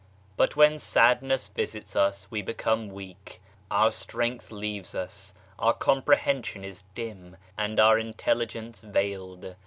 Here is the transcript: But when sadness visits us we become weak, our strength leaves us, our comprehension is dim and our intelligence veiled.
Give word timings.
But 0.35 0.55
when 0.55 0.79
sadness 0.79 1.47
visits 1.49 1.95
us 1.95 2.25
we 2.31 2.41
become 2.41 2.87
weak, 2.87 3.39
our 3.69 3.91
strength 3.91 4.49
leaves 4.51 4.95
us, 4.95 5.35
our 5.59 5.73
comprehension 5.75 6.65
is 6.65 6.85
dim 6.95 7.37
and 7.55 7.79
our 7.79 7.99
intelligence 7.99 8.81
veiled. 8.81 9.53